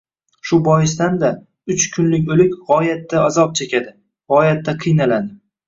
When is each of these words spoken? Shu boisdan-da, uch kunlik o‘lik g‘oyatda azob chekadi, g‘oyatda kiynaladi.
Shu 0.51 0.57
boisdan-da, 0.67 1.29
uch 1.75 1.85
kunlik 1.97 2.33
o‘lik 2.37 2.57
g‘oyatda 2.71 3.23
azob 3.29 3.55
chekadi, 3.63 3.97
g‘oyatda 4.35 4.79
kiynaladi. 4.85 5.35